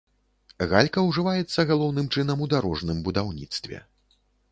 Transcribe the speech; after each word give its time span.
Галька 0.69 1.03
ўжываецца 1.09 1.65
галоўным 1.71 2.07
чынам 2.15 2.41
у 2.45 2.47
дарожным 2.55 2.97
будаўніцтве. 3.09 3.77